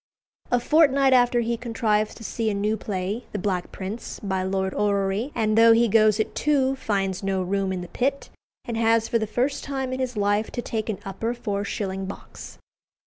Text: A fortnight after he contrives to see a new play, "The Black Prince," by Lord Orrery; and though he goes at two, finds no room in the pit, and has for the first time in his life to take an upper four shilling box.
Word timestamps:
A 0.49 0.59
fortnight 0.59 1.13
after 1.13 1.41
he 1.41 1.57
contrives 1.57 2.15
to 2.15 2.23
see 2.23 2.49
a 2.49 2.55
new 2.55 2.75
play, 2.75 3.25
"The 3.33 3.37
Black 3.37 3.71
Prince," 3.71 4.19
by 4.19 4.41
Lord 4.41 4.73
Orrery; 4.73 5.31
and 5.35 5.55
though 5.55 5.73
he 5.73 5.87
goes 5.87 6.19
at 6.19 6.33
two, 6.33 6.75
finds 6.75 7.21
no 7.21 7.43
room 7.43 7.71
in 7.71 7.81
the 7.81 7.87
pit, 7.87 8.31
and 8.65 8.77
has 8.77 9.07
for 9.07 9.19
the 9.19 9.27
first 9.27 9.63
time 9.63 9.93
in 9.93 9.99
his 9.99 10.17
life 10.17 10.49
to 10.53 10.61
take 10.63 10.89
an 10.89 10.97
upper 11.05 11.35
four 11.35 11.63
shilling 11.63 12.07
box. 12.07 12.57